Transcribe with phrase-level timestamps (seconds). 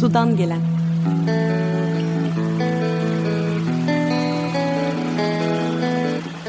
[0.00, 0.60] Sudan gelen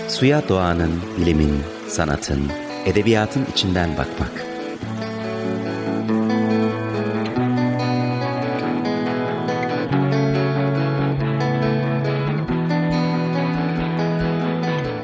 [0.07, 1.53] Suya doğanın, bilimin,
[1.87, 2.39] sanatın,
[2.85, 4.45] edebiyatın içinden bakmak.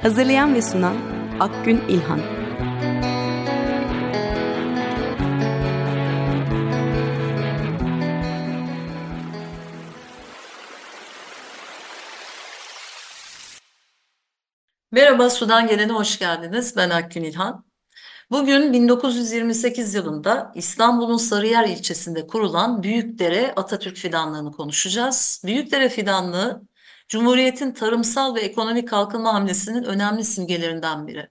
[0.02, 0.96] Hazırlayan ve sunan
[1.40, 2.45] Akgün İlhan
[15.06, 16.76] Merhaba, Sudan Gelen'e hoş geldiniz.
[16.78, 17.66] Ben Akgün İlhan.
[18.32, 25.42] Bugün 1928 yılında İstanbul'un Sarıyer ilçesinde kurulan Büyükdere Atatürk Fidanlığı'nı konuşacağız.
[25.46, 26.62] Büyükdere Fidanlığı,
[27.08, 31.30] Cumhuriyet'in tarımsal ve ekonomik kalkınma hamlesinin önemli simgelerinden biri.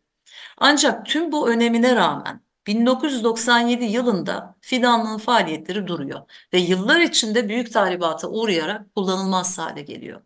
[0.59, 6.21] Ancak tüm bu önemine rağmen 1997 yılında fidanlığın faaliyetleri duruyor
[6.53, 10.23] ve yıllar içinde büyük tahribata uğrayarak kullanılmaz hale geliyor.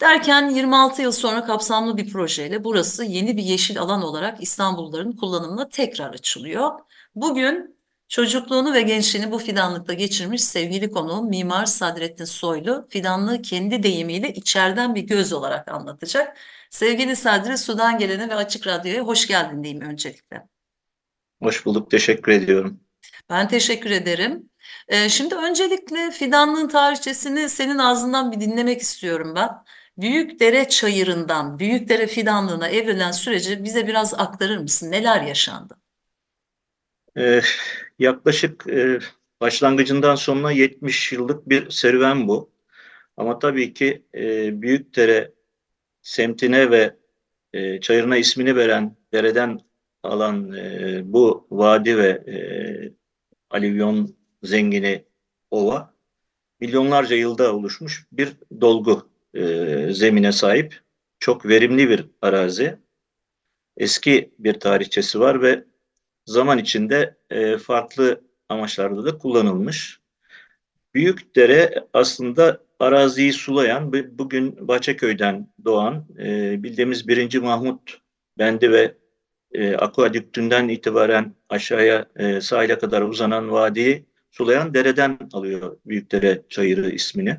[0.00, 5.68] Derken 26 yıl sonra kapsamlı bir projeyle burası yeni bir yeşil alan olarak İstanbulluların kullanımına
[5.68, 6.70] tekrar açılıyor.
[7.14, 7.76] Bugün
[8.08, 14.94] çocukluğunu ve gençliğini bu fidanlıkta geçirmiş sevgili konuğum Mimar Sadrettin Soylu fidanlığı kendi deyimiyle içeriden
[14.94, 16.36] bir göz olarak anlatacak.
[16.70, 20.46] Sevgili Sadri Sudan gelene ve Açık Radyo'ya hoş geldin diyeyim öncelikle.
[21.42, 22.80] Hoş bulduk, teşekkür ediyorum.
[23.30, 24.50] Ben teşekkür ederim.
[24.88, 29.50] Ee, şimdi öncelikle fidanlığın tarihçesini senin ağzından bir dinlemek istiyorum ben.
[29.98, 34.90] Büyükdere çayırından Büyükdere fidanlığına evrilen süreci bize biraz aktarır mısın?
[34.90, 35.76] Neler yaşandı?
[37.18, 37.40] Ee,
[37.98, 38.98] yaklaşık e,
[39.40, 42.50] başlangıcından sonuna 70 yıllık bir serüven bu.
[43.16, 45.32] Ama tabii ki e, Büyükdere
[46.02, 46.96] semtine ve
[47.52, 49.60] e, çayırına ismini veren dereden
[50.02, 52.36] alan e, bu vadi ve e,
[53.50, 55.04] alivyon zengini
[55.50, 55.94] ova
[56.60, 60.80] milyonlarca yılda oluşmuş bir dolgu e, zemine sahip.
[61.18, 62.78] Çok verimli bir arazi.
[63.76, 65.64] Eski bir tarihçesi var ve
[66.26, 70.00] zaman içinde e, farklı amaçlarda da kullanılmış.
[70.94, 77.38] Büyük dere aslında araziyi sulayan, bugün Bahçeköy'den doğan e, bildiğimiz 1.
[77.38, 78.00] Mahmut
[78.38, 78.94] Bendi ve
[79.52, 87.38] e, Aquadüktünden itibaren aşağıya e, sahile kadar uzanan vadiyi sulayan dereden alıyor Büyükdere Çayırı ismini.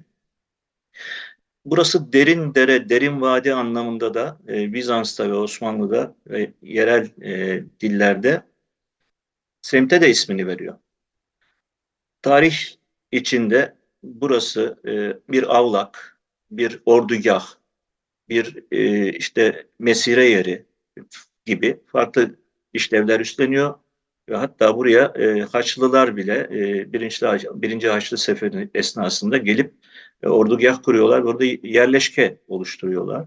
[1.66, 8.44] Burası derin dere, derin vadi anlamında da e, Bizans'ta ve Osmanlı'da ve yerel e, dillerde
[9.62, 10.78] semte de ismini veriyor.
[12.22, 12.56] Tarih
[13.12, 14.92] içinde burası e,
[15.32, 16.20] bir avlak,
[16.52, 17.46] bir ordugah,
[18.30, 20.66] bir e, işte mesire yeri
[21.46, 22.36] gibi farklı
[22.74, 23.76] işlevler üstleniyor
[24.30, 29.74] ve hatta buraya e, Haçlılar bile e, birinci, birinci Haçlı Seferi esnasında gelip
[30.24, 31.24] ordugah kuruyorlar.
[31.24, 33.26] Burada yerleşke oluşturuyorlar.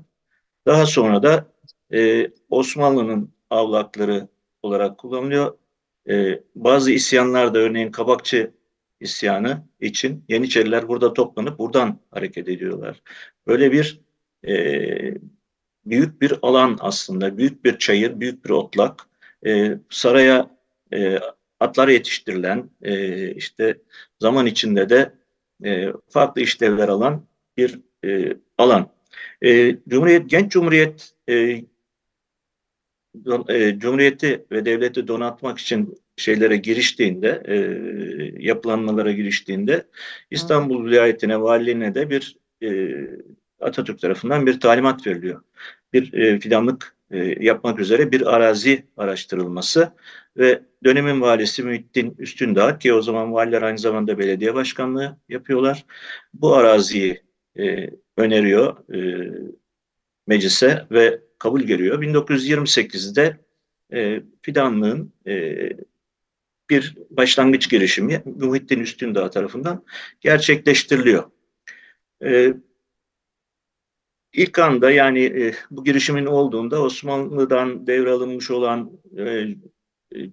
[0.67, 1.53] Daha sonra da
[1.93, 4.29] e, Osmanlı'nın avlakları
[4.63, 5.59] olarak kullanılıyor.
[6.09, 8.51] E, bazı isyanlar da örneğin Kabakçı
[9.01, 13.03] isyanı için Yeniçeriler burada toplanıp buradan hareket ediyorlar.
[13.47, 14.01] Böyle bir
[14.49, 14.55] e,
[15.87, 19.09] büyük bir alan aslında, büyük bir çayır, büyük bir otlak.
[19.47, 20.59] E, saraya
[20.93, 21.19] e,
[21.61, 23.79] atlar yetiştirilen, e, işte
[24.21, 25.18] zaman içinde de
[25.65, 27.27] e, farklı işlevler alan
[27.57, 28.91] bir e, alan.
[29.43, 31.35] E, Cumhuriyet, Genç Cumhuriyet e,
[33.49, 37.57] e, Cumhuriyeti ve devleti donatmak için şeylere giriştiğinde, e,
[38.47, 39.87] yapılanmalara giriştiğinde
[40.31, 42.95] İstanbul vilayetine, valiliğine de bir e,
[43.61, 45.43] Atatürk tarafından bir talimat veriliyor.
[45.93, 49.93] Bir e, fidanlık e, yapmak üzere bir arazi araştırılması
[50.39, 55.85] ve dönemin valisi Muhittin Üstündağ ki o zaman valiler aynı zamanda belediye başkanlığı yapıyorlar.
[56.35, 57.23] Bu araziyi
[57.59, 59.31] e, öneriyor e,
[60.27, 62.03] meclise ve kabul görüyor.
[62.03, 63.41] 1928'de
[63.93, 65.57] e, fidanlığın e,
[66.71, 69.85] bir başlangıç girişimi Muhittin Üstündağ tarafından
[70.21, 71.31] gerçekleştiriliyor.
[72.25, 72.55] E,
[74.33, 79.49] İlk anda yani e, bu girişimin olduğunda Osmanlı'dan devralınmış olan e,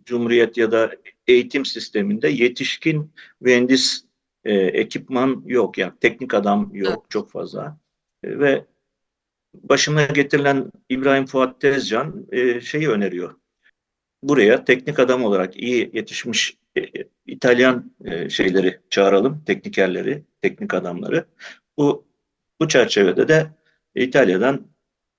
[0.06, 0.92] Cumhuriyet ya da
[1.28, 3.12] eğitim sisteminde yetişkin
[3.42, 4.06] mühendis
[4.44, 7.78] e, ekipman yok yani teknik adam yok çok fazla
[8.24, 8.66] e, ve
[9.54, 13.36] başına getirilen İbrahim Fuat Tezcan e, şeyi öneriyor.
[14.24, 16.82] Buraya teknik adam olarak iyi yetişmiş e,
[17.26, 21.26] İtalyan e, şeyleri çağıralım, teknikerleri, teknik adamları.
[21.78, 22.06] Bu
[22.60, 23.48] bu çerçevede de
[23.96, 24.68] İtalya'dan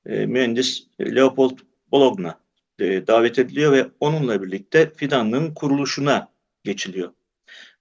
[0.06, 1.58] e, mühendis Leopold
[1.92, 2.45] Bologna
[2.78, 6.32] e, davet ediliyor ve onunla birlikte fidanlığın kuruluşuna
[6.64, 7.12] geçiliyor.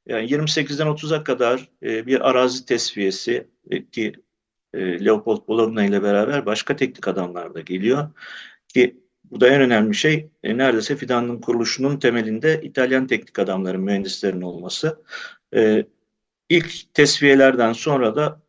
[0.05, 4.13] Yani 28'den 30'a kadar e, bir arazi tesviyesi e, ki
[4.75, 8.09] Leopold Bologna ile beraber başka teknik adamlar da geliyor.
[8.67, 15.03] Ki bu da en önemli şey neredeyse fidanın kuruluşunun temelinde İtalyan teknik adamların, mühendislerin olması.
[15.55, 15.85] E,
[16.49, 18.41] ilk tesviyelerden sonra da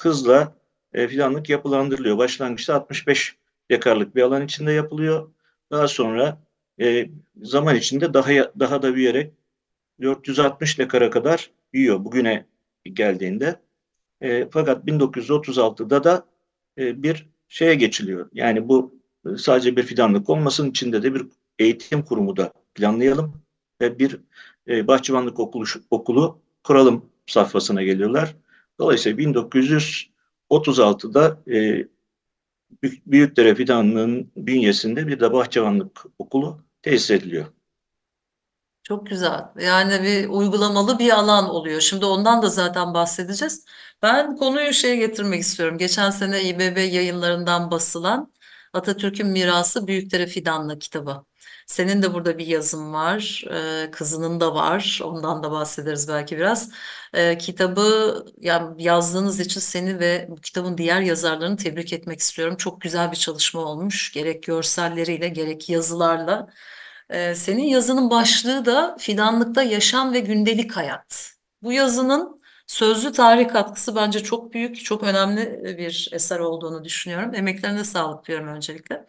[0.00, 0.56] hızla
[0.94, 2.18] fidanlık yapılandırılıyor.
[2.18, 3.36] Başlangıçta 65
[3.70, 5.30] dekarlık bir alan içinde yapılıyor.
[5.72, 6.38] Daha sonra
[6.80, 7.10] e,
[7.42, 9.32] zaman içinde daha daha da büyüyerek
[10.02, 12.46] 460 dekara kadar büyüyor bugüne
[12.84, 13.60] geldiğinde.
[14.20, 16.26] E, fakat 1936'da da
[16.78, 18.28] e, bir şeye geçiliyor.
[18.32, 18.94] Yani bu
[19.26, 21.26] e, sadece bir fidanlık olmasın içinde de bir
[21.58, 23.42] eğitim kurumu da planlayalım
[23.80, 24.20] ve bir
[24.68, 28.36] e, bahçıvanlık okulu, okulu kuralım safhasına geliyorlar.
[28.78, 31.86] Dolayısıyla 1936'da e,
[33.06, 37.46] Büyükdere Fidanlığı'nın bünyesinde bir de bahçıvanlık okulu tesis ediliyor.
[38.82, 39.40] Çok güzel.
[39.60, 41.80] Yani bir uygulamalı bir alan oluyor.
[41.80, 43.64] Şimdi ondan da zaten bahsedeceğiz.
[44.02, 45.78] Ben konuyu şeye getirmek istiyorum.
[45.78, 48.32] Geçen sene İBB yayınlarından basılan
[48.72, 51.24] Atatürk'ün Mirası Büyükdere Fidanlığı kitabı.
[51.66, 53.44] Senin de burada bir yazın var,
[53.86, 55.00] e, kızının da var.
[55.04, 56.70] Ondan da bahsederiz belki biraz.
[57.14, 62.56] E, kitabı yani yazdığınız için seni ve bu kitabın diğer yazarlarını tebrik etmek istiyorum.
[62.56, 64.12] Çok güzel bir çalışma olmuş.
[64.12, 66.48] Gerek görselleriyle gerek yazılarla.
[67.10, 71.32] E, senin yazının başlığı da Fidanlıkta Yaşam ve Gündelik Hayat.
[71.62, 77.34] Bu yazının sözlü tarih katkısı bence çok büyük, çok önemli bir eser olduğunu düşünüyorum.
[77.34, 79.06] Emeklerine sağlık diyorum öncelikle.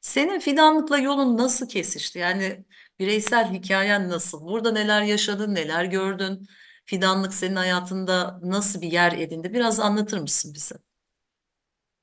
[0.00, 2.18] Senin fidanlıkla yolun nasıl kesişti?
[2.18, 2.64] Yani
[2.98, 4.46] bireysel hikayen nasıl?
[4.46, 6.46] Burada neler yaşadın, neler gördün?
[6.84, 9.54] Fidanlık senin hayatında nasıl bir yer edindi?
[9.54, 10.74] Biraz anlatır mısın bize?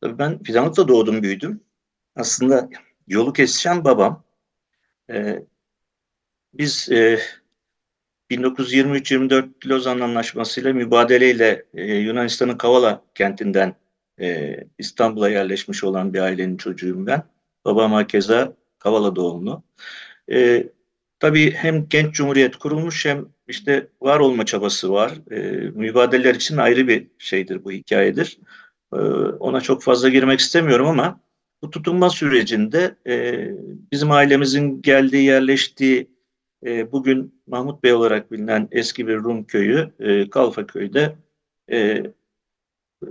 [0.01, 1.63] Tabii ben fidanlıkta doğdum, büyüdüm.
[2.15, 2.69] Aslında
[3.07, 4.23] yolu kesişen babam.
[5.09, 5.43] Ee,
[6.53, 7.19] biz e,
[8.31, 13.75] 1923-24 Lozan Anlaşması mübadeleyle e, Yunanistan'ın Kavala kentinden
[14.21, 17.23] e, İstanbul'a yerleşmiş olan bir ailenin çocuğuyum ben.
[17.65, 19.63] Babam keza Kavala doğumlu.
[20.31, 20.67] E,
[21.19, 25.31] tabii hem genç cumhuriyet kurulmuş hem işte var olma çabası var.
[25.31, 25.39] E,
[25.69, 28.39] mübadeleler için ayrı bir şeydir bu hikayedir.
[28.93, 28.97] E,
[29.39, 31.19] ona çok fazla girmek istemiyorum ama
[31.61, 33.47] bu tutunma sürecinde e,
[33.91, 36.07] bizim ailemizin geldiği, yerleştiği
[36.65, 41.15] e, bugün Mahmut Bey olarak bilinen eski bir Rum köyü e, Kalfaköy'de
[41.71, 42.03] e,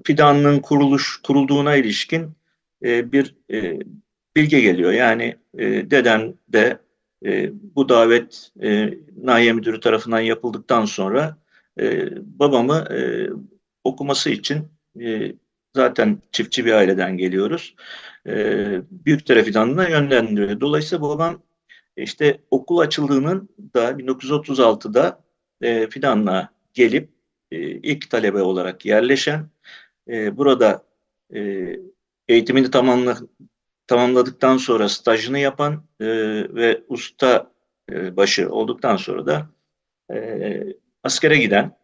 [0.05, 2.31] fidanlığın kuruluş kurulduğuna ilişkin
[2.85, 3.79] e, bir e,
[4.37, 4.93] bilgi geliyor.
[4.93, 6.79] Yani e, dedem de
[7.25, 11.37] e, bu davet e, Nahiye Müdürü tarafından yapıldıktan sonra
[11.81, 12.09] e,
[12.39, 13.29] babamı e,
[13.85, 14.69] okuması için
[15.01, 15.33] e,
[15.77, 17.75] zaten çiftçi bir aileden geliyoruz.
[18.27, 18.35] E,
[18.91, 20.61] Büyükdere Fidanlığı'na yönlendiriyor.
[20.61, 21.43] Dolayısıyla babam
[21.97, 25.25] işte okul açıldığının da 1936'da
[25.61, 27.11] e, Fidanlığa gelip
[27.51, 29.49] e, ilk talebe olarak yerleşen,
[30.09, 30.85] e, burada
[31.35, 31.73] e,
[32.29, 33.19] eğitimini tamamla,
[33.87, 36.07] tamamladıktan sonra stajını yapan e,
[36.55, 37.53] ve usta
[37.93, 39.49] e, başı olduktan sonra da
[40.15, 40.63] e,
[41.03, 41.77] askere giden,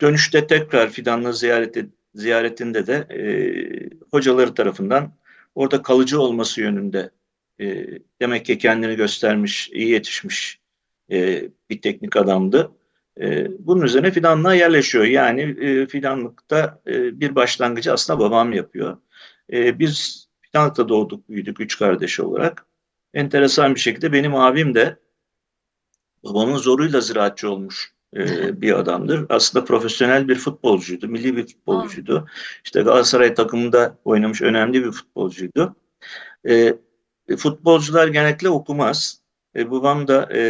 [0.00, 3.20] dönüşte tekrar Fidanlı ziyareti, ziyaretinde de e,
[4.10, 5.12] hocaları tarafından
[5.54, 7.10] orada kalıcı olması yönünde
[7.60, 7.86] e,
[8.20, 10.60] demek ki kendini göstermiş, iyi yetişmiş
[11.10, 12.72] e, bir teknik adamdı.
[13.20, 15.04] E, bunun üzerine fidanlığa yerleşiyor.
[15.04, 18.96] Yani e, fidanlıkta e, bir başlangıcı aslında babam yapıyor.
[19.52, 20.25] E, biz
[20.56, 22.66] Fidanlık'ta doğduk, büyüdük üç kardeş olarak.
[23.14, 24.96] Enteresan bir şekilde benim abim de
[26.24, 29.26] babamın zoruyla ziraatçı olmuş e, bir adamdır.
[29.28, 32.26] Aslında profesyonel bir futbolcuydu, milli bir futbolcuydu.
[32.64, 35.76] İşte Galatasaray takımında oynamış önemli bir futbolcuydu.
[36.48, 36.74] E,
[37.36, 39.20] futbolcular genellikle okumaz.
[39.56, 40.42] E, babam da e,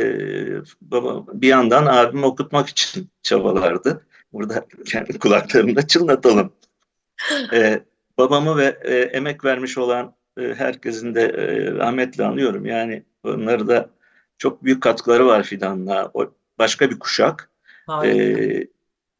[0.81, 4.07] babam, bir yandan abimi okutmak için çabalardı.
[4.33, 6.53] Burada kendi kulaklarında çınlatalım.
[7.53, 7.83] E,
[8.18, 12.66] babamı ve e, emek vermiş olan e, herkesin de e, rahmetle anıyorum.
[12.66, 13.90] Yani onları da
[14.38, 16.11] çok büyük katkıları var Fidan'la.
[16.14, 17.50] O başka bir kuşak.
[18.04, 18.68] E,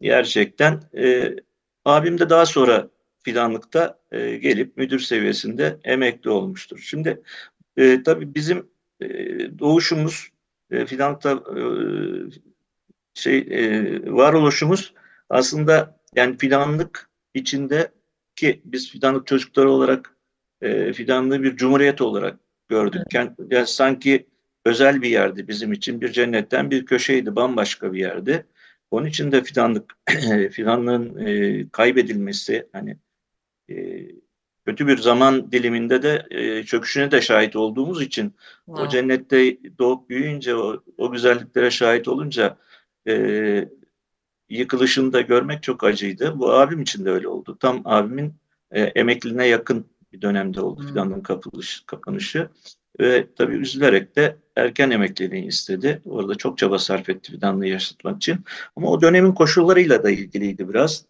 [0.01, 1.37] gerçekten e,
[1.85, 2.89] abim de daha sonra
[3.23, 6.79] fidanlıkta e, gelip müdür seviyesinde emekli olmuştur.
[6.79, 7.23] Şimdi
[7.77, 9.09] e, tabii bizim e,
[9.59, 10.29] doğuşumuz
[10.71, 11.61] e, fidanlıkta e,
[13.15, 14.95] şey e, varoluşumuz
[15.31, 17.93] aslında yani fidanlık içinde
[18.37, 20.17] ki biz fidanlık çocukları olarak
[20.61, 22.39] e, fidanlığı bir cumhuriyet olarak
[22.69, 23.03] gördük.
[23.15, 23.31] Evet.
[23.51, 24.27] Yani sanki
[24.65, 28.47] özel bir yerdi bizim için bir cennetten bir köşeydi bambaşka bir yerdi.
[28.91, 29.99] Onun için de fidanlık
[30.53, 32.97] fidanlığın e, kaybedilmesi hani
[33.71, 34.07] e,
[34.67, 38.87] kötü bir zaman diliminde de e, çöküşüne de şahit olduğumuz için wow.
[38.87, 42.57] o cennette doğup büyüyünce o, o güzelliklere şahit olunca
[43.09, 43.69] e,
[44.49, 46.39] yıkılışını da görmek çok acıydı.
[46.39, 47.57] Bu abim için de öyle oldu.
[47.61, 48.35] Tam abimin
[48.71, 50.89] e, emekliliğine yakın bir dönemde oldu hmm.
[50.89, 52.49] fidanlığın kapılış, kapanışı.
[53.01, 56.03] Ve tabii üzülerek de erken emekliliğini istedi.
[56.05, 58.45] Orada çok çaba sarf etti fidanlığı yaşatmak için.
[58.77, 61.05] Ama o dönemin koşullarıyla da ilgiliydi biraz.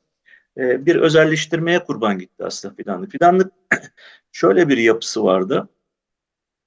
[0.58, 3.12] Ee, bir özelleştirmeye kurban gitti aslında fidanlık.
[3.12, 3.52] Fidanlık
[4.32, 5.68] şöyle bir yapısı vardı.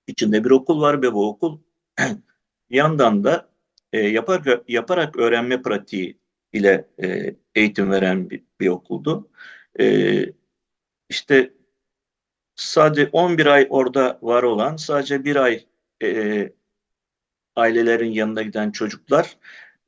[0.07, 1.59] İçinde bir okul var ve bu okul
[2.69, 3.49] yandan da
[3.93, 6.18] e, yapar, yaparak öğrenme pratiği
[6.53, 9.29] ile e, eğitim veren bir, bir okuldu.
[9.79, 10.25] E,
[11.10, 11.53] işte
[12.56, 15.65] sadece 11 ay orada var olan, sadece bir ay
[16.03, 16.50] e,
[17.56, 19.38] ailelerin yanına giden çocuklar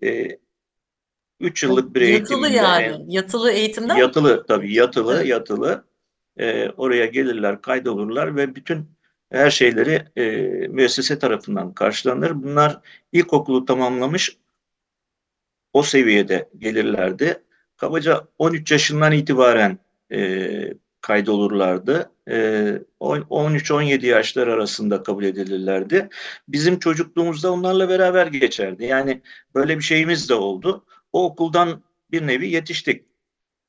[0.03, 0.37] e,
[1.39, 2.19] 3 yıllık bir eğitim.
[2.21, 3.05] Yatılı yani.
[3.07, 5.27] Yatılı eğitimden Yatılı tabii yatılı evet.
[5.27, 5.85] yatılı.
[6.37, 8.85] E, oraya gelirler, kaydolurlar ve bütün
[9.31, 10.23] her şeyleri e,
[10.67, 12.43] müessese tarafından karşılanır.
[12.43, 12.79] Bunlar
[13.11, 14.37] ilkokulu tamamlamış
[15.73, 17.43] o seviyede gelirlerdi.
[17.77, 19.77] Kabaca 13 yaşından itibaren
[20.11, 22.11] e, kaydolurlardı.
[22.29, 22.33] E,
[22.99, 26.09] 13-17 yaşlar arasında kabul edilirlerdi.
[26.47, 28.85] Bizim çocukluğumuzda onlarla beraber geçerdi.
[28.85, 29.21] Yani
[29.55, 30.85] böyle bir şeyimiz de oldu.
[31.13, 33.05] O okuldan bir nevi yetiştik.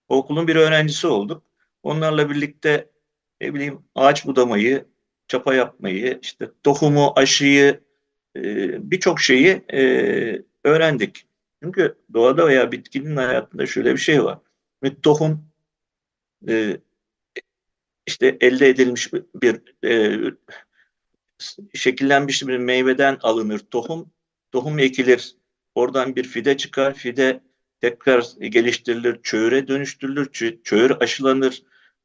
[0.09, 1.43] O okulun bir öğrencisi olduk.
[1.83, 2.91] Onlarla birlikte
[3.41, 4.85] ne bileyim ağaç budamayı,
[5.29, 7.81] çapa yapmayı, işte tohumu, aşıyı,
[8.37, 8.43] e,
[8.91, 9.83] birçok şeyi e,
[10.65, 11.27] öğrendik.
[11.63, 14.39] Çünkü doğada veya bitkinin hayatında şöyle bir şey var.
[14.83, 15.49] Bir tohum
[16.49, 16.77] e,
[18.07, 20.21] işte elde edilmiş bir, e,
[21.75, 24.11] şekillenmiş bir meyveden alınır tohum.
[24.53, 25.37] Tohum ekilir.
[25.75, 26.95] Oradan bir fide çıkar.
[26.95, 27.41] Fide
[27.81, 30.31] tekrar geliştirilir, çöğüre dönüştürülür,
[30.65, 31.63] çöğür aşılanır,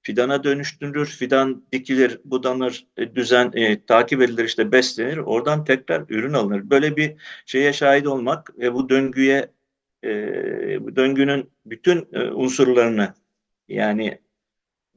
[0.08, 5.18] fidana dönüştürülür, fidan dikilir, budanır, e, düzen e, takip edilir, işte beslenir.
[5.18, 6.70] Oradan tekrar ürün alınır.
[6.70, 9.52] Böyle bir şeye şahit olmak ve bu döngüye
[10.04, 10.10] e,
[10.86, 13.14] bu döngünün bütün e, unsurlarını
[13.68, 14.20] yani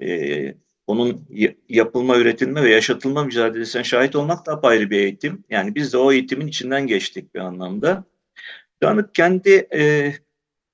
[0.02, 0.54] e,
[0.86, 1.26] onun
[1.68, 5.44] yapılma, üretilme ve yaşatılma mücadelesine şahit olmak da ayrı bir eğitim.
[5.50, 8.04] Yani biz de o eğitimin içinden geçtik bir anlamda.
[8.82, 10.12] Yani kendi e,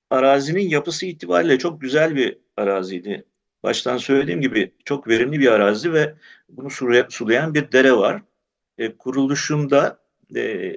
[0.09, 3.25] arazinin yapısı itibariyle çok güzel bir araziydi.
[3.63, 6.15] Baştan söylediğim gibi çok verimli bir arazi ve
[6.49, 6.69] bunu
[7.09, 8.21] sulayan bir dere var.
[8.77, 9.99] E, kuruluşunda
[10.35, 10.75] e,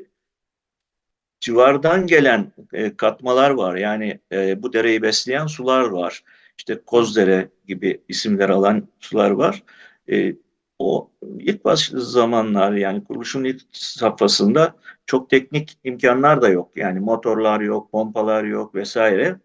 [1.41, 3.77] civardan gelen e, katmalar var.
[3.77, 6.25] Yani e, bu dereyi besleyen sular var.
[6.59, 9.63] İşte Kozdere gibi isimler alan sular var.
[10.11, 10.35] E,
[10.79, 16.71] o ilk baş zamanlar yani kuruluşun ilk safhasında çok teknik imkanlar da yok.
[16.77, 19.41] Yani motorlar yok, pompalar yok vesaire.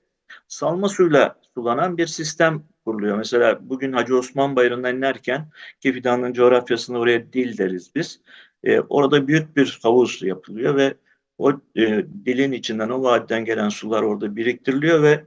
[0.47, 3.17] Salma suyla sulanan bir sistem kuruluyor.
[3.17, 5.49] Mesela bugün Hacı Osman Bayırı'ndan inerken
[5.81, 8.21] ki fidanlığın coğrafyasında oraya dil deriz biz.
[8.63, 10.93] E, orada büyük bir havuz yapılıyor ve
[11.37, 15.25] o e, dilin içinden o vadiden gelen sular orada biriktiriliyor ve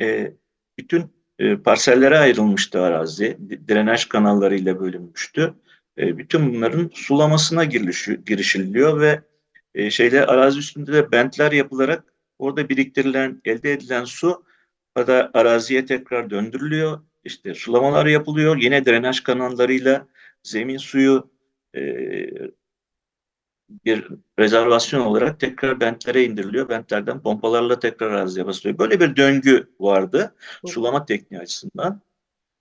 [0.00, 0.32] e,
[0.78, 1.04] bütün
[1.38, 3.38] e, parsellere ayrılmıştı arazi.
[3.68, 5.54] Drenaj kanallarıyla bölünmüştü.
[5.98, 9.20] E, bütün bunların sulamasına girişiliyor ve
[9.74, 14.44] e, şeyde arazi üstünde de bentler yapılarak orada biriktirilen, elde edilen su
[14.96, 17.00] da araziye tekrar döndürülüyor.
[17.24, 18.56] İşte sulamalar yapılıyor.
[18.56, 20.08] Yine drenaj kanallarıyla
[20.42, 21.30] zemin suyu
[21.76, 21.80] e,
[23.84, 24.08] bir
[24.38, 26.68] rezervasyon olarak tekrar bentlere indiriliyor.
[26.68, 28.78] Bentlerden pompalarla tekrar araziye basılıyor.
[28.78, 30.34] Böyle bir döngü vardı
[30.66, 32.00] sulama tekniği açısından.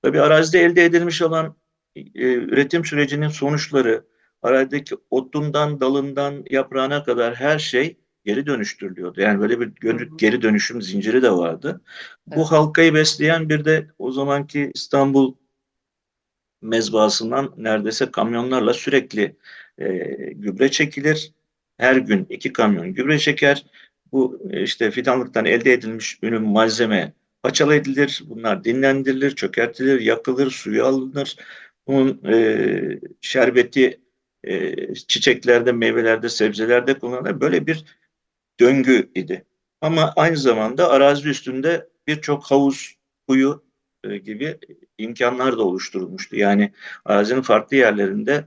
[0.02, 1.56] Tabi arazide elde edilmiş olan
[1.96, 4.06] e, üretim sürecinin sonuçları,
[4.42, 9.22] arazideki otundan, dalından, yaprağına kadar her şey geri dönüştürülüyordu.
[9.22, 9.72] Yani böyle bir
[10.18, 11.82] geri dönüşüm zinciri de vardı.
[12.28, 12.38] Evet.
[12.38, 15.36] Bu halkayı besleyen bir de o zamanki İstanbul
[16.62, 19.36] mezbahasından neredeyse kamyonlarla sürekli
[19.78, 19.88] e,
[20.34, 21.32] gübre çekilir.
[21.78, 23.66] Her gün iki kamyon gübre çeker.
[24.12, 27.14] Bu e, işte fidanlıktan elde edilmiş ürün malzeme
[27.44, 28.24] paçalı edilir.
[28.26, 31.36] Bunlar dinlendirilir, çökertilir, yakılır, suyu alınır.
[31.88, 34.02] Bunun e, şerbeti
[34.44, 37.42] e, çiçeklerde, meyvelerde, sebzelerde kullanılır.
[37.42, 37.86] Böyle bir
[38.60, 39.46] döngü idi.
[39.82, 42.96] Ama aynı zamanda arazi üstünde birçok havuz,
[43.28, 43.64] kuyu
[44.04, 44.58] e, gibi
[44.98, 46.36] imkanlar da oluşturulmuştu.
[46.36, 46.72] Yani
[47.06, 48.46] arazinin farklı yerlerinde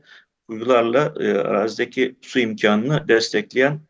[0.48, 3.80] kuyularla e, arazideki su imkanını destekleyen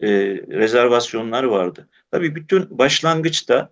[0.00, 0.08] e,
[0.48, 1.88] rezervasyonlar vardı.
[2.10, 3.70] Tabii bütün başlangıçta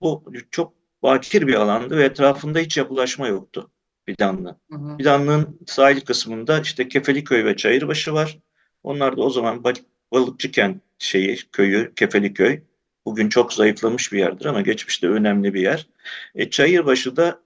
[0.00, 0.72] bu çok
[1.02, 3.70] bakir bir alandı ve etrafında hiç yapılaşma yoktu
[4.06, 4.56] Fidanlı.
[4.70, 8.38] Hı Fidanlı'nın sahil kısmında işte Kefeliköy ve Çayırbaşı var.
[8.82, 9.64] Onlar da o zaman
[10.12, 12.60] balıkçı kent şeyi, köyü, Kefeliköy.
[13.06, 15.86] Bugün çok zayıflamış bir yerdir ama geçmişte önemli bir yer.
[16.34, 17.42] E, Çayırbaşı da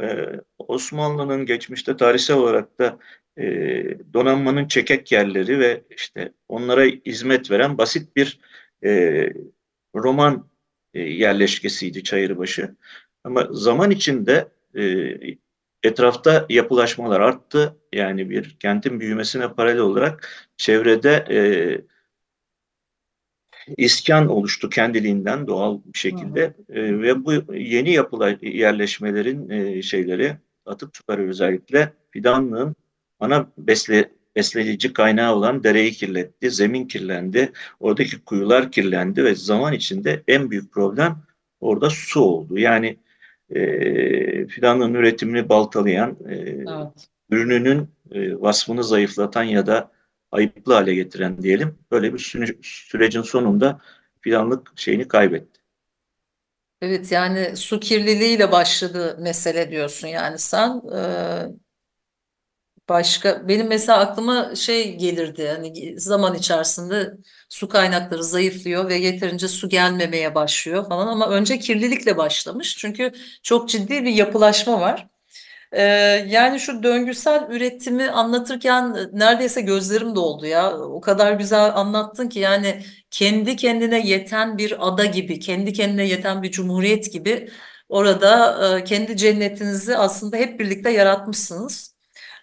[0.00, 0.26] e,
[0.58, 2.98] Osmanlı'nın geçmişte tarihsel olarak da
[3.38, 3.44] e,
[4.14, 8.40] donanmanın çekek yerleri ve işte onlara hizmet veren basit bir
[8.84, 9.32] e,
[9.94, 10.50] roman
[10.94, 12.76] e, yerleşkesiydi Çayırbaşı.
[13.24, 14.48] Ama zaman içinde
[14.78, 15.16] e,
[15.82, 17.76] etrafta yapılaşmalar arttı.
[17.92, 21.38] Yani bir kentin büyümesine paralel olarak çevrede e,
[23.76, 30.36] iskan oluştu kendiliğinden doğal bir şekilde e, ve bu yeni yapılan yerleşmelerin e, şeyleri
[30.66, 32.76] atık suları özellikle fidanlığın
[33.20, 40.22] ana besle, besleyici kaynağı olan dereyi kirletti, zemin kirlendi, oradaki kuyular kirlendi ve zaman içinde
[40.28, 41.16] en büyük problem
[41.60, 42.58] orada su oldu.
[42.58, 42.96] Yani
[43.50, 47.08] e, fidanlığın üretimini baltalayan, e, evet.
[47.30, 49.90] ürününün e, vasfını zayıflatan ya da
[50.32, 51.78] ayıplı hale getiren diyelim.
[51.90, 53.80] Böyle bir sü sürecin sonunda
[54.20, 55.60] fidanlık şeyini kaybetti.
[56.82, 60.82] Evet yani su kirliliğiyle başladı mesele diyorsun yani sen.
[60.96, 61.46] Ee,
[62.88, 67.12] başka benim mesela aklıma şey gelirdi hani zaman içerisinde
[67.48, 73.68] su kaynakları zayıflıyor ve yeterince su gelmemeye başlıyor falan ama önce kirlilikle başlamış çünkü çok
[73.68, 75.08] ciddi bir yapılaşma var.
[75.72, 75.82] Ee,
[76.28, 80.78] yani şu döngüsel üretimi anlatırken neredeyse gözlerim doldu ya.
[80.78, 86.42] O kadar güzel anlattın ki yani kendi kendine yeten bir ada gibi, kendi kendine yeten
[86.42, 87.50] bir cumhuriyet gibi
[87.88, 91.96] orada e, kendi cennetinizi aslında hep birlikte yaratmışsınız.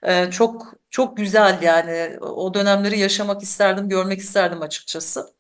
[0.04, 5.37] E, çok çok güzel yani o dönemleri yaşamak isterdim, görmek isterdim açıkçası.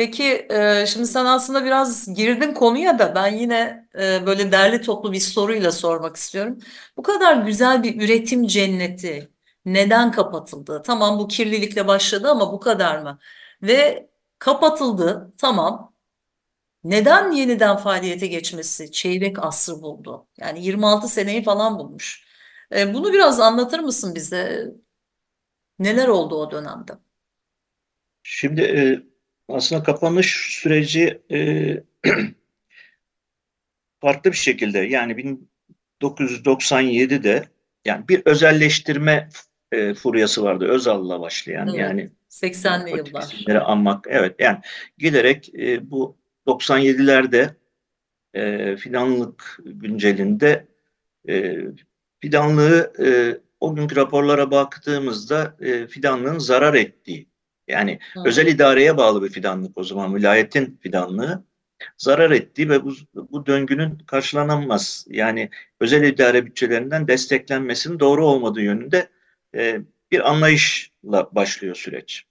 [0.00, 5.12] Peki e, şimdi sen aslında biraz girdin konuya da ben yine e, böyle derli toplu
[5.12, 6.58] bir soruyla sormak istiyorum.
[6.96, 9.30] Bu kadar güzel bir üretim cenneti
[9.64, 10.82] neden kapatıldı?
[10.86, 13.18] Tamam bu kirlilikle başladı ama bu kadar mı?
[13.62, 15.94] Ve kapatıldı tamam.
[16.84, 20.26] Neden yeniden faaliyete geçmesi çeyrek asrı buldu?
[20.38, 22.24] Yani 26 seneyi falan bulmuş.
[22.74, 24.70] E, bunu biraz anlatır mısın bize?
[25.78, 26.92] Neler oldu o dönemde?
[28.22, 28.62] Şimdi
[29.54, 31.82] aslında kapanış süreci e,
[34.00, 35.38] farklı bir şekilde yani
[36.02, 37.44] 1997'de
[37.84, 39.28] yani bir özelleştirme
[39.72, 43.54] e, furyası vardı Özal'la başlayan evet, yani 80'li yıllar.
[43.54, 44.58] anmak evet yani
[44.98, 47.50] giderek e, bu 97'lerde
[48.34, 50.66] e, fidanlık güncelinde
[51.28, 51.58] e,
[52.20, 57.29] fidanlığı e, o günkü raporlara baktığımızda e, fidanlığın zarar ettiği
[57.70, 58.22] yani Hı.
[58.24, 61.44] özel idareye bağlı bir fidanlık o zaman vilayetin fidanlığı
[61.98, 69.08] zarar etti ve bu, bu döngünün karşılanamaz yani özel idare bütçelerinden desteklenmesinin doğru olmadığı yönünde
[69.54, 69.80] e,
[70.10, 72.24] bir anlayışla başlıyor süreç.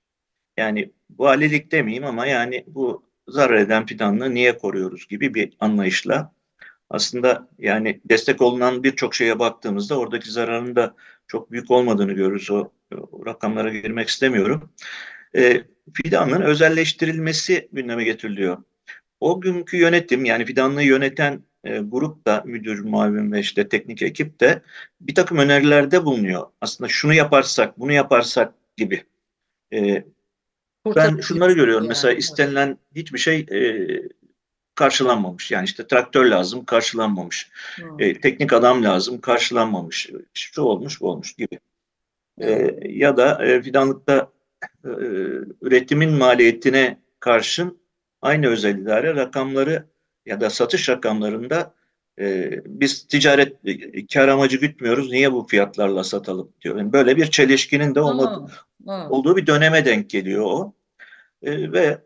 [0.57, 6.33] Yani bu valilik demeyeyim ama yani bu zarar eden fidanlığı niye koruyoruz gibi bir anlayışla
[6.89, 10.95] aslında yani destek olunan birçok şeye baktığımızda oradaki zararın da
[11.27, 12.51] çok büyük olmadığını görürüz.
[12.51, 12.71] O,
[13.11, 14.69] o rakamlara girmek istemiyorum
[15.35, 15.63] e,
[15.93, 18.57] fidanlığın özelleştirilmesi gündeme getiriliyor.
[19.19, 24.39] O günkü yönetim yani fidanlığı yöneten e, grup da müdür, muavin ve işte teknik ekip
[24.39, 24.61] de
[25.01, 26.47] bir takım önerilerde bulunuyor.
[26.61, 29.03] Aslında şunu yaparsak, bunu yaparsak gibi.
[29.73, 30.03] E,
[30.85, 31.83] ben şunları görüyorum.
[31.83, 31.89] Yani.
[31.89, 33.59] Mesela istenilen hiçbir şey e,
[34.75, 35.51] karşılanmamış.
[35.51, 37.49] Yani işte traktör lazım, karşılanmamış.
[37.75, 37.99] Hmm.
[37.99, 40.09] E, teknik adam lazım, karşılanmamış.
[40.33, 41.59] Şu olmuş, bu olmuş gibi.
[42.41, 44.31] E, ya da e, fidanlıkta
[44.85, 44.89] e,
[45.61, 47.79] üretimin maliyetine karşın
[48.21, 49.85] aynı özel idare rakamları
[50.25, 51.73] ya da satış rakamlarında
[52.19, 56.77] e, biz ticaret e, kar amacı gütmüyoruz niye bu fiyatlarla satalım diyor.
[56.77, 58.51] Yani böyle bir çelişkinin de olmadı,
[58.85, 60.73] olduğu bir döneme denk geliyor o.
[61.43, 61.97] E, ve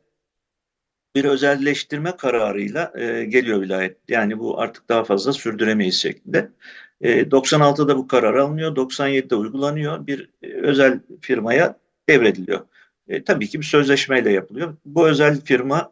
[1.16, 3.98] bir özelleştirme kararıyla e, geliyor vilayet.
[4.08, 6.50] Yani bu artık daha fazla sürdüremeyiz şeklinde.
[7.02, 10.08] E, 96'da bu karar alınıyor, 97'de uygulanıyor.
[10.08, 12.66] Bir e, özel firmaya devrediliyor.
[13.08, 14.78] E, tabii ki bir sözleşmeyle yapılıyor.
[14.86, 15.92] Bu özel firma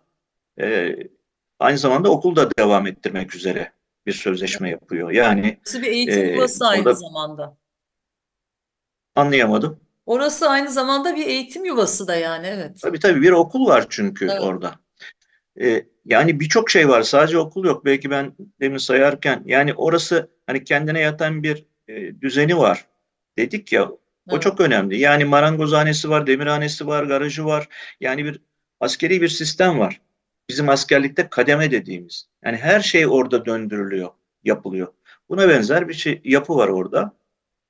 [0.61, 0.95] e,
[1.59, 3.71] aynı zamanda okulda devam ettirmek üzere
[4.05, 5.11] bir sözleşme yapıyor.
[5.11, 7.57] Yani Orası bir eğitim e, yuvası aynı orada, zamanda.
[9.15, 9.79] Anlayamadım.
[10.05, 12.81] Orası aynı zamanda bir eğitim yuvası da yani evet.
[12.81, 14.41] Tabii tabii bir okul var çünkü evet.
[14.41, 14.79] orada.
[15.61, 17.85] E, yani birçok şey var sadece okul yok.
[17.85, 22.87] Belki ben demin sayarken yani orası hani kendine yatan bir e, düzeni var.
[23.37, 23.91] Dedik ya
[24.31, 24.43] o evet.
[24.43, 24.99] çok önemli.
[24.99, 27.67] Yani marangozhanesi var, demirhanesi var, garajı var.
[28.01, 28.41] Yani bir
[28.79, 30.01] askeri bir sistem var.
[30.49, 32.27] Bizim askerlikte kademe dediğimiz.
[32.45, 34.09] Yani her şey orada döndürülüyor,
[34.43, 34.87] yapılıyor.
[35.29, 37.13] Buna benzer bir şey yapı var orada.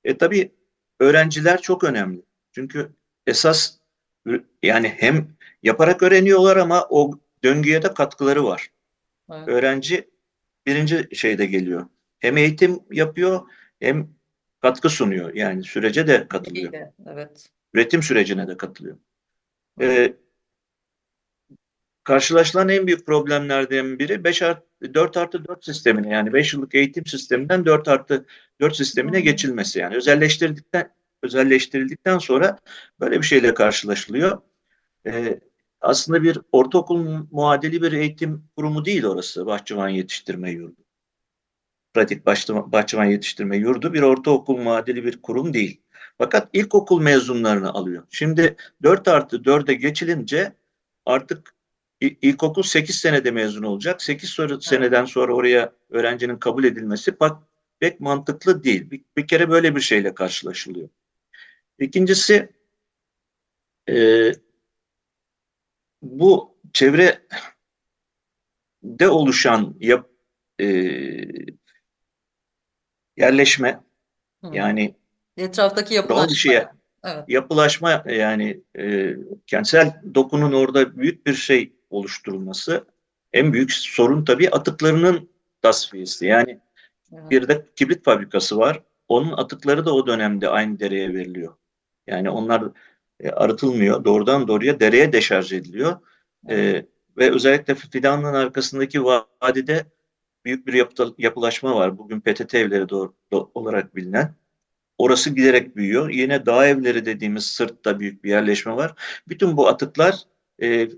[0.04, 0.52] E tabii
[1.00, 2.22] öğrenciler çok önemli.
[2.52, 2.92] Çünkü
[3.28, 3.78] esas
[4.64, 5.28] yani hem
[5.64, 8.72] yaparak öğreniyorlar ama o döngüye de katkıları var.
[9.32, 9.48] Evet.
[9.48, 10.10] Öğrenci
[10.66, 11.86] birinci şeyde geliyor.
[12.20, 13.42] Hem eğitim yapıyor
[13.80, 14.08] hem
[14.62, 15.34] katkı sunuyor.
[15.34, 16.74] Yani sürece de katılıyor.
[17.08, 17.50] evet.
[17.74, 18.98] Üretim sürecine de katılıyor.
[19.82, 20.14] Ee,
[22.04, 27.06] karşılaşılan en büyük problemlerden biri 5 artı, 4 artı 4 sistemine yani 5 yıllık eğitim
[27.06, 28.26] sisteminden 4 artı
[28.62, 30.94] 4 sistemine geçilmesi yani özelleştirdikten
[31.24, 32.58] özelleştirildikten sonra
[33.00, 34.42] böyle bir şeyle karşılaşılıyor.
[35.06, 35.40] Ee,
[35.82, 40.82] aslında bir ortaokul muadili bir eğitim kurumu değil orası bahçıvan yetiştirme yurdu.
[41.94, 45.82] Pratik bahçıvan yetiştirme yurdu bir ortaokul muadili bir kurum değil.
[46.18, 48.04] Fakat ilkokul mezunlarını alıyor.
[48.10, 50.54] Şimdi 4 artı 4'e geçilince
[51.06, 51.56] artık
[52.02, 54.02] ilkokul 8 senede mezun olacak.
[54.02, 57.16] 8 sonra, seneden sonra oraya öğrencinin kabul edilmesi
[57.80, 58.92] pek mantıklı değil.
[58.92, 60.90] Bir, bir kere böyle bir şeyle karşılaşılıyor.
[61.80, 62.50] İkincisi
[63.90, 64.32] e,
[66.02, 67.28] bu çevre
[68.84, 70.10] de oluşan yap,
[70.60, 70.66] e,
[73.22, 73.80] yerleşme
[74.44, 74.50] Hı.
[74.54, 74.96] yani
[75.38, 76.36] etraftaki yapılaşma.
[76.36, 76.68] Şeye,
[77.04, 77.24] evet.
[77.28, 79.16] Yapılaşma yani e,
[79.48, 82.86] kentsel dokunun orada büyük bir şey oluşturulması
[83.34, 85.30] en büyük sorun tabii atıklarının
[85.62, 86.26] tasfiyesi.
[86.26, 86.60] Yani
[87.14, 87.32] evet.
[87.32, 88.84] bir de kibrit fabrikası var.
[89.08, 91.54] Onun atıkları da o dönemde aynı dereye veriliyor.
[92.08, 92.64] Yani onlar
[93.20, 94.06] e, arıtılmıyor.
[94.06, 95.98] Doğrudan doğruya dereye deşarj ediliyor.
[96.50, 96.86] E,
[97.18, 99.86] ve özellikle fidanlığın arkasındaki vadide
[100.46, 101.98] büyük bir yapı, yapılaşma var.
[101.98, 104.36] Bugün PTT evleri doğru, do, olarak bilinen.
[104.98, 106.10] Orası giderek büyüyor.
[106.10, 108.96] Yine dağ evleri dediğimiz sırtta büyük bir yerleşme var.
[109.28, 110.16] Bütün bu atıklar
[110.62, 110.90] e,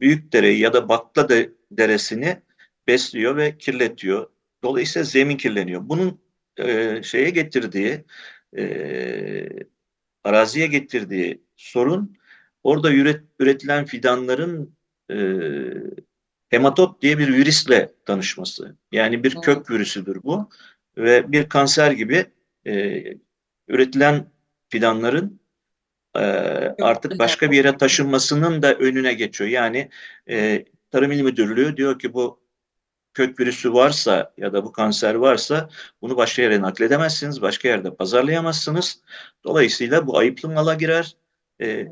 [0.00, 2.42] büyük dereyi ya da Bakla de, deresini
[2.86, 4.30] besliyor ve kirletiyor.
[4.62, 5.80] Dolayısıyla zemin kirleniyor.
[5.88, 6.20] Bunun
[6.58, 8.04] e, şeye getirdiği
[8.58, 9.48] e,
[10.24, 12.16] araziye getirdiği sorun
[12.62, 14.76] orada üret, üretilen fidanların
[15.10, 15.16] e,
[16.50, 18.76] hematop diye bir virüsle tanışması.
[18.92, 20.48] Yani bir kök virüsüdür bu
[20.96, 22.26] ve bir kanser gibi
[22.66, 23.04] e,
[23.68, 24.26] üretilen
[24.68, 25.40] fidanların
[26.16, 26.20] e,
[26.82, 29.50] artık başka bir yere taşınmasının da önüne geçiyor.
[29.50, 29.88] Yani
[30.28, 32.40] e, Tarım İl Müdürlüğü diyor ki bu
[33.14, 35.68] kök virüsü varsa ya da bu kanser varsa
[36.02, 39.00] bunu başka yere nakledemezsiniz, başka yerde pazarlayamazsınız.
[39.44, 41.16] Dolayısıyla bu ayıplı mala girer.
[41.60, 41.86] E,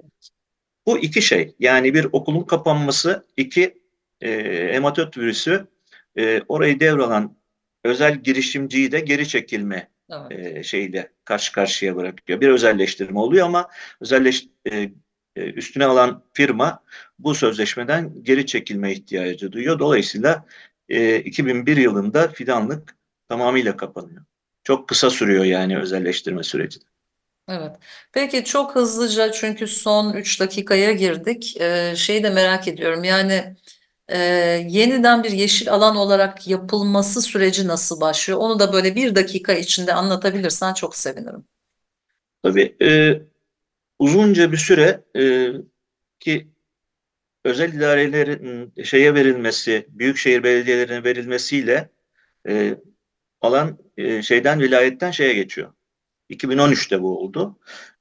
[0.87, 3.79] bu iki şey yani bir okulun kapanması, iki
[4.21, 5.67] e, hematot virüsü
[6.19, 7.37] e, orayı devralan
[7.85, 10.57] özel girişimciyi de geri çekilme evet.
[10.57, 12.41] e, şeyle karşı karşıya bırakıyor.
[12.41, 13.69] Bir özelleştirme oluyor ama
[14.01, 14.91] özelleş, e,
[15.37, 16.83] e üstüne alan firma
[17.19, 19.79] bu sözleşmeden geri çekilme ihtiyacı duyuyor.
[19.79, 20.47] Dolayısıyla
[20.89, 22.97] e, 2001 yılında fidanlık
[23.29, 24.25] tamamıyla kapanıyor.
[24.65, 26.81] Çok kısa sürüyor yani özelleştirme süreci.
[27.49, 27.77] Evet.
[28.13, 31.57] Peki çok hızlıca çünkü son 3 dakikaya girdik.
[31.61, 33.05] Ee, şeyi de merak ediyorum.
[33.05, 33.57] Yani
[34.09, 34.18] e,
[34.68, 38.38] yeniden bir yeşil alan olarak yapılması süreci nasıl başlıyor?
[38.40, 41.44] Onu da böyle bir dakika içinde anlatabilirsen çok sevinirim.
[42.42, 43.21] Tabii e,
[43.99, 45.53] uzunca bir süre e,
[46.21, 46.49] ki
[47.44, 51.90] özel idarelerin şeye verilmesi, büyükşehir belediyelerine verilmesiyle
[52.49, 52.75] e,
[53.40, 55.73] alan e, şeyden vilayetten şeye geçiyor.
[56.31, 57.59] 2013'te bu oldu.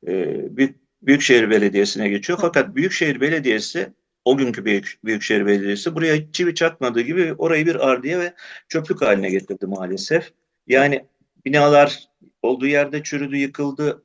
[0.07, 2.39] E, Büyük, Büyükşehir Belediyesi'ne geçiyor.
[2.41, 3.93] Fakat Büyükşehir Belediyesi
[4.27, 8.33] o günkü Büyük, Büyükşehir Belediyesi buraya çivi çakmadığı gibi orayı bir ardiye ve
[8.69, 10.31] çöplük haline getirdi maalesef.
[10.67, 11.05] Yani
[11.45, 11.99] binalar
[12.41, 14.03] olduğu yerde çürüdü, yıkıldı.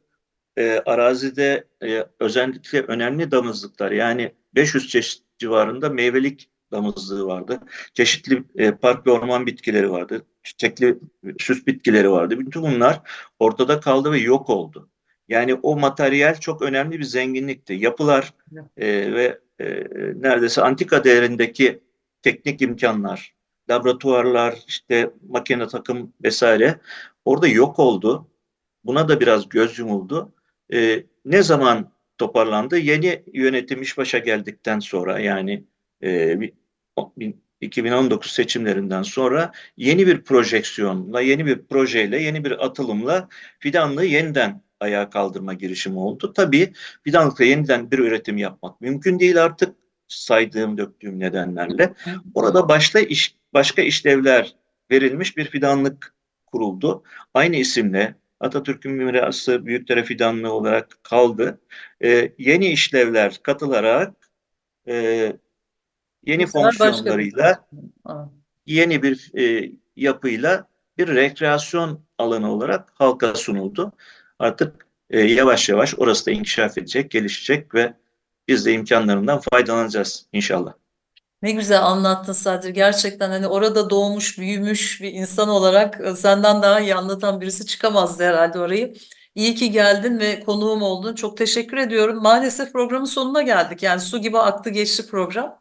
[0.56, 7.60] E, arazide e, özellikle önemli damızlıklar yani 500 çeşit civarında meyvelik damızlığı vardı.
[7.94, 10.26] Çeşitli e, park ve orman bitkileri vardı.
[10.42, 10.98] Çiçekli
[11.38, 12.38] süs bitkileri vardı.
[12.38, 13.00] Bütün bunlar
[13.38, 14.91] ortada kaldı ve yok oldu.
[15.32, 17.72] Yani o materyal çok önemli bir zenginlikti.
[17.72, 18.34] Yapılar
[18.76, 19.64] e, ve e,
[20.16, 21.80] neredeyse antika değerindeki
[22.22, 23.34] teknik imkanlar,
[23.70, 26.80] laboratuvarlar, işte makine takım vesaire
[27.24, 28.26] orada yok oldu.
[28.84, 30.32] Buna da biraz göz yumuldu.
[30.72, 32.78] E, ne zaman toparlandı?
[32.78, 35.64] Yeni yönetim iş başa geldikten sonra yani
[36.04, 36.38] e,
[37.60, 45.10] 2019 seçimlerinden sonra yeni bir projeksiyonla, yeni bir projeyle, yeni bir atılımla fidanlığı yeniden ayağa
[45.10, 46.32] kaldırma girişimi oldu.
[46.32, 46.72] Tabii
[47.04, 49.76] fidanlıkla yeniden bir üretim yapmak mümkün değil artık
[50.08, 51.94] saydığım, döktüğüm nedenlerle.
[52.34, 54.54] Orada başta iş, başka işlevler
[54.90, 56.14] verilmiş bir fidanlık
[56.46, 57.02] kuruldu.
[57.34, 61.60] Aynı isimle Atatürk'ün mirası Büyükdere Fidanlığı olarak kaldı.
[62.04, 64.14] Ee, yeni işlevler katılarak
[64.88, 64.94] e,
[66.26, 67.66] yeni Mesela fonksiyonlarıyla
[68.06, 68.12] bir...
[68.66, 70.68] yeni bir e, yapıyla
[70.98, 73.92] bir rekreasyon alanı olarak halka sunuldu.
[74.42, 77.94] Artık e, yavaş yavaş orası da inkişaf edecek, gelişecek ve
[78.48, 80.72] biz de imkanlarından faydalanacağız inşallah.
[81.42, 82.72] Ne güzel anlattın Sadri.
[82.72, 88.24] Gerçekten hani orada doğmuş, büyümüş bir insan olarak e, senden daha iyi anlatan birisi çıkamazdı
[88.24, 88.94] herhalde orayı.
[89.34, 91.14] İyi ki geldin ve konuğum oldun.
[91.14, 92.22] Çok teşekkür ediyorum.
[92.22, 93.82] Maalesef programın sonuna geldik.
[93.82, 95.58] Yani su gibi aktı geçti program.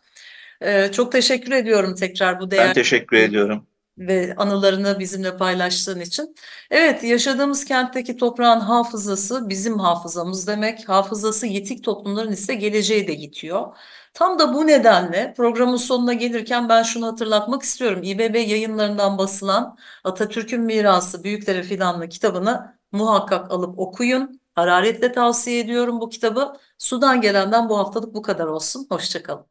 [0.62, 3.68] Ee, çok teşekkür ediyorum tekrar bu Ben değerli teşekkür ediyorum.
[3.98, 6.36] Ve anılarını bizimle paylaştığın için.
[6.72, 10.90] Evet, yaşadığımız kentteki toprağın hafızası bizim hafızamız demek.
[10.90, 13.78] Hafızası yitik toplumların ise geleceği de yitiyor.
[14.14, 18.04] Tam da bu nedenle programın sonuna gelirken ben şunu hatırlatmak istiyorum.
[18.04, 24.42] İBB yayınlarından basılan Atatürk'ün Mirası Büyüklere Fidanlı kitabını muhakkak alıp okuyun.
[24.56, 26.54] Hararetle tavsiye ediyorum bu kitabı.
[26.78, 28.88] Sudan gelenden bu haftalık bu kadar olsun.
[28.90, 29.51] Hoşçakalın.